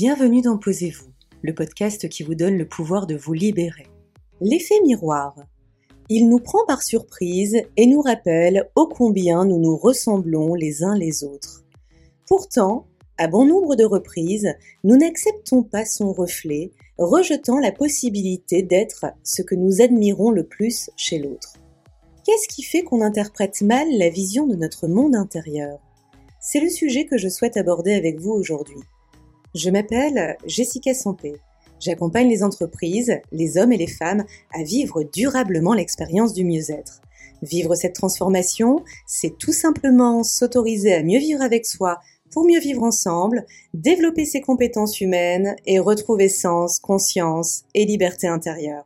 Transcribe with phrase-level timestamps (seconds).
[0.00, 1.10] Bienvenue dans Posez-vous,
[1.42, 3.88] le podcast qui vous donne le pouvoir de vous libérer.
[4.40, 5.34] L'effet miroir.
[6.08, 10.96] Il nous prend par surprise et nous rappelle ô combien nous nous ressemblons les uns
[10.96, 11.64] les autres.
[12.28, 14.54] Pourtant, à bon nombre de reprises,
[14.84, 20.90] nous n'acceptons pas son reflet, rejetant la possibilité d'être ce que nous admirons le plus
[20.96, 21.54] chez l'autre.
[22.24, 25.80] Qu'est-ce qui fait qu'on interprète mal la vision de notre monde intérieur?
[26.40, 28.78] C'est le sujet que je souhaite aborder avec vous aujourd'hui.
[29.54, 31.36] Je m'appelle Jessica Sampé.
[31.80, 37.00] J'accompagne les entreprises, les hommes et les femmes à vivre durablement l'expérience du mieux-être.
[37.40, 41.98] Vivre cette transformation, c'est tout simplement s'autoriser à mieux vivre avec soi
[42.30, 48.84] pour mieux vivre ensemble, développer ses compétences humaines et retrouver sens, conscience et liberté intérieure.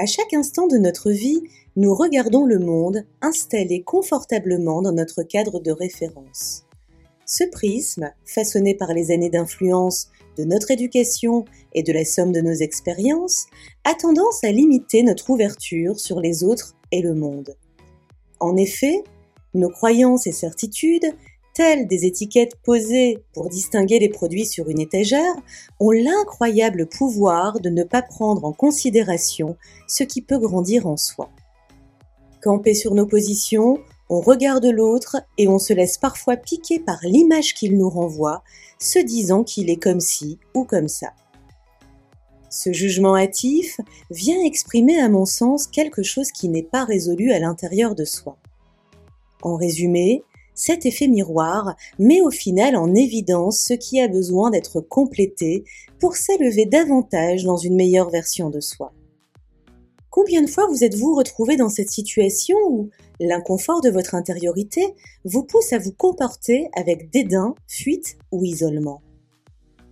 [0.00, 1.42] À chaque instant de notre vie,
[1.74, 6.62] nous regardons le monde installé confortablement dans notre cadre de référence.
[7.26, 12.40] Ce prisme, façonné par les années d'influence de notre éducation et de la somme de
[12.40, 13.46] nos expériences,
[13.82, 17.56] a tendance à limiter notre ouverture sur les autres et le monde.
[18.38, 19.02] En effet,
[19.52, 21.12] nos croyances et certitudes
[21.58, 25.34] des étiquettes posées pour distinguer les produits sur une étagère,
[25.80, 29.56] ont l'incroyable pouvoir de ne pas prendre en considération
[29.88, 31.30] ce qui peut grandir en soi.
[32.42, 37.54] Campé sur nos positions, on regarde l'autre et on se laisse parfois piquer par l'image
[37.54, 38.44] qu'il nous renvoie,
[38.78, 41.08] se disant qu'il est comme ci ou comme ça.
[42.50, 47.40] Ce jugement hâtif vient exprimer à mon sens quelque chose qui n'est pas résolu à
[47.40, 48.38] l'intérieur de soi.
[49.42, 50.22] En résumé,
[50.58, 55.62] cet effet miroir met au final en évidence ce qui a besoin d'être complété
[56.00, 58.92] pour s'élever davantage dans une meilleure version de soi.
[60.10, 64.84] Combien de fois vous êtes-vous retrouvé dans cette situation où l'inconfort de votre intériorité
[65.24, 69.00] vous pousse à vous comporter avec dédain, fuite ou isolement?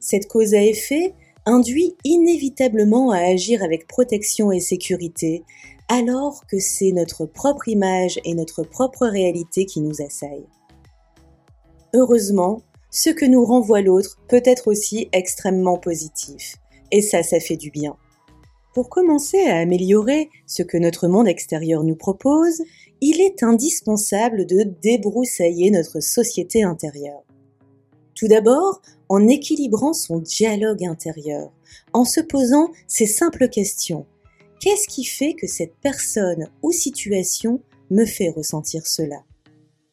[0.00, 1.14] Cette cause à effet
[1.48, 5.44] induit inévitablement à agir avec protection et sécurité,
[5.88, 10.46] alors que c'est notre propre image et notre propre réalité qui nous assaillent.
[11.94, 12.60] Heureusement,
[12.90, 16.56] ce que nous renvoie l'autre peut être aussi extrêmement positif,
[16.92, 17.96] et ça, ça fait du bien.
[18.74, 22.62] Pour commencer à améliorer ce que notre monde extérieur nous propose,
[23.00, 27.24] il est indispensable de débroussailler notre société intérieure.
[28.18, 31.52] Tout d'abord, en équilibrant son dialogue intérieur,
[31.92, 34.06] en se posant ces simples questions.
[34.60, 39.22] Qu'est-ce qui fait que cette personne ou situation me fait ressentir cela?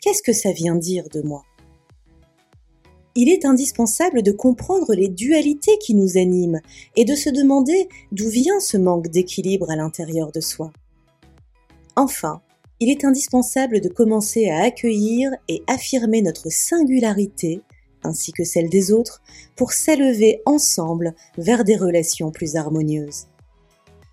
[0.01, 1.43] Qu'est-ce que ça vient dire de moi?
[3.13, 6.61] Il est indispensable de comprendre les dualités qui nous animent
[6.95, 10.73] et de se demander d'où vient ce manque d'équilibre à l'intérieur de soi.
[11.95, 12.41] Enfin,
[12.79, 17.61] il est indispensable de commencer à accueillir et affirmer notre singularité
[18.05, 19.21] ainsi que celle des autres
[19.55, 23.27] pour s'élever ensemble vers des relations plus harmonieuses.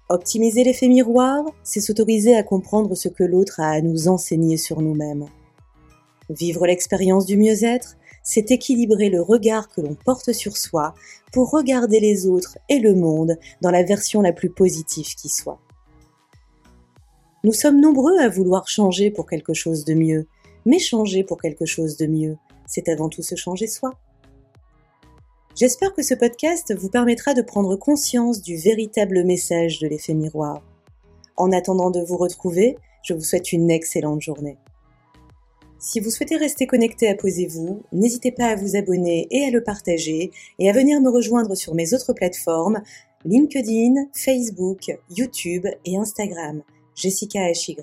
[0.09, 4.83] Optimiser l'effet miroir, c'est s'autoriser à comprendre ce que l'autre a à nous enseigner sur
[4.83, 5.27] nous-mêmes.
[6.29, 10.95] Vivre l'expérience du mieux-être, c'est équilibrer le regard que l'on porte sur soi
[11.33, 15.61] pour regarder les autres et le monde dans la version la plus positive qui soit.
[17.45, 20.27] Nous sommes nombreux à vouloir changer pour quelque chose de mieux,
[20.65, 22.37] mais changer pour quelque chose de mieux,
[22.72, 23.93] c'est avant tout se changer soi.
[25.55, 30.62] J'espère que ce podcast vous permettra de prendre conscience du véritable message de l'effet miroir.
[31.37, 34.56] En attendant de vous retrouver, je vous souhaite une excellente journée.
[35.78, 39.62] Si vous souhaitez rester connecté à Posez-vous, n'hésitez pas à vous abonner et à le
[39.62, 42.81] partager et à venir me rejoindre sur mes autres plateformes
[43.25, 46.62] LinkedIn, Facebook, YouTube et Instagram.
[46.94, 47.76] Jessica HY.